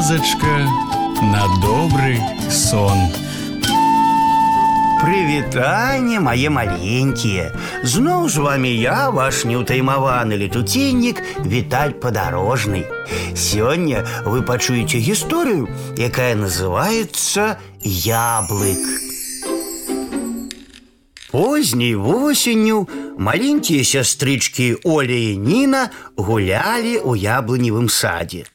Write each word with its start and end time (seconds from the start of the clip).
казачка 0.00 0.56
на 1.20 1.44
добрый 1.60 2.18
сон. 2.50 2.98
Прывітанне 5.02 6.16
мае 6.20 6.48
маленькія. 6.48 7.52
Зноў 7.84 8.28
з 8.32 8.40
вами 8.40 8.72
я, 8.72 9.10
ваш 9.10 9.44
неўтаймаваны 9.44 10.40
летуценнік 10.40 11.20
Віталь 11.44 11.92
падарожны. 12.00 12.88
Сёння 13.36 14.00
вы 14.24 14.40
пачуеце 14.40 14.96
гісторыю, 14.96 15.68
якая 16.00 16.32
называецца 16.40 17.60
яблык. 17.84 18.80
Позняй 21.28 21.94
восенню 22.00 22.88
маленькія 23.20 23.84
сястрычкі 23.84 24.80
Оля 24.88 25.20
і 25.20 25.36
Ніна 25.36 25.90
гулялі 26.16 26.96
ў 27.04 27.12
яблыневым 27.20 27.92
садзе. 27.92 28.48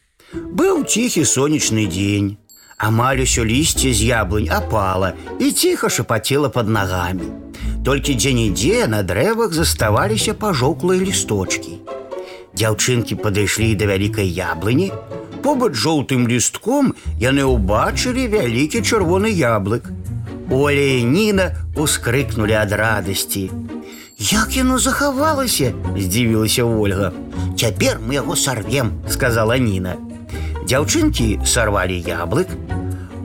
Быў 0.56 0.86
ціхі 0.88 1.26
сонечны 1.28 1.88
дзень. 1.92 2.38
Амаль 2.78 3.20
усё 3.28 3.44
лісце 3.44 3.92
з 3.92 4.08
яблынь 4.16 4.48
апала 4.48 5.14
і 5.40 5.52
ціха 5.52 5.90
шапацела 5.90 6.50
под 6.50 6.70
нагамі. 6.72 7.28
Толькі 7.84 8.16
дзе-нідзе 8.16 8.88
на 8.88 9.04
дрэвах 9.04 9.52
заставаліся 9.52 10.34
пажоўклыя 10.34 11.04
лісточкі. 11.04 11.84
Дзяўчынкі 12.56 13.20
падышлі 13.20 13.76
да 13.76 13.92
вялікай 13.92 14.32
яблыні. 14.32 14.92
Побач 15.44 15.76
жоўтым 15.76 16.24
лістком 16.32 16.94
яны 17.20 17.44
ўбачылі 17.52 18.28
вялікі 18.32 18.80
чырвоны 18.88 19.34
яблык. 19.36 19.92
Оля 20.48 20.88
і 20.96 21.04
Ніна 21.12 21.52
ускрыкнулі 21.76 22.56
ад 22.56 22.72
радасці. 22.72 23.52
Як 24.18 24.56
яно 24.56 24.80
захавалася, 24.80 25.74
здзівілася 25.98 26.64
Ольга. 26.64 27.12
Цяпер 27.60 28.00
мы 28.00 28.16
яго 28.22 28.36
сарвем, 28.36 29.02
сказала 29.10 29.58
Ніна. 29.58 29.98
Дзяўчынкі 30.66 31.42
сарвалі 31.46 31.98
яблык. 32.02 32.48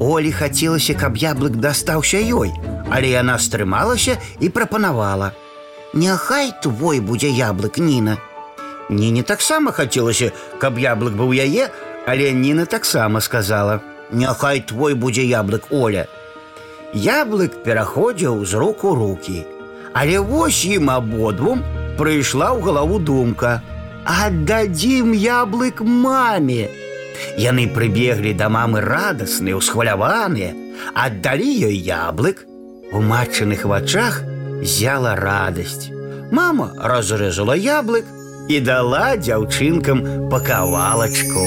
Олі 0.01 0.33
хацелася, 0.33 0.95
каб 0.95 1.17
яблык 1.17 1.57
дастаўся 1.57 2.21
ёй, 2.21 2.53
але 2.91 3.09
яна 3.13 3.39
стрымалася 3.39 4.19
і 4.41 4.49
прапанавала: « 4.49 5.95
Няхай 5.95 6.53
твой 6.63 7.01
будзе 7.01 7.31
яблык 7.31 7.79
Ніна. 7.79 8.19
Ніне 8.91 9.23
таксама 9.23 9.73
хацелася, 9.73 10.33
каб 10.59 10.79
яблык 10.79 11.17
быў 11.17 11.33
яе, 11.33 11.71
але 12.07 12.33
Ніна 12.33 12.67
таксама 12.67 13.21
сказала: « 13.21 14.11
Няхай 14.13 14.61
твой 14.61 14.95
будзе 14.95 15.25
яблык 15.25 15.71
Оля. 15.71 16.07
Яблык 16.95 17.63
пераходзіў 17.65 18.45
з 18.45 18.55
рук 18.55 18.85
у 18.85 18.95
руки. 18.95 19.45
Але 19.93 20.19
вось 20.21 20.65
ім 20.65 20.91
абодвум 20.91 21.65
прыйшла 21.99 22.53
ў 22.53 22.63
галаву 22.63 22.99
думка: 23.01 23.63
Аддадзім 24.05 25.17
яблык 25.17 25.81
маме. 25.81 26.80
Яны 27.37 27.67
прыбеглі 27.69 28.33
да 28.33 28.49
мамы 28.49 28.81
радасныя, 28.81 29.57
усхваляваныя, 29.57 30.53
аддалі 30.95 31.49
ёй 31.69 31.77
яблык. 31.77 32.45
У 32.93 33.01
матчыных 33.03 33.65
вачах 33.65 34.23
зяла 34.63 35.17
радасць. 35.17 35.91
Мама 36.31 36.73
разрэзала 36.79 37.57
яблык 37.57 38.07
і 38.49 38.61
дала 38.61 39.17
дзяўчынкам 39.17 40.29
па 40.31 40.41
кавалачку. 40.41 41.47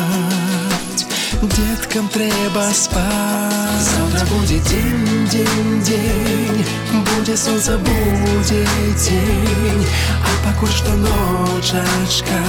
Деткам 1.42 2.08
трэба 2.08 2.64
спаць. 2.72 3.86
Завтра 3.88 4.26
будзе 4.30 4.58
дзень, 4.68 5.26
дзень, 5.28 5.82
дзень, 5.82 6.64
будзе 6.92 7.36
сонца, 7.36 7.78
будзе 7.78 8.64
дзень, 8.94 9.86
а 10.22 10.30
пакуль 10.46 10.72
што 10.72 10.96
ночачка, 11.02 12.40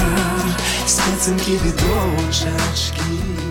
спецынкі 0.85 1.59
відочачкі. 1.65 3.50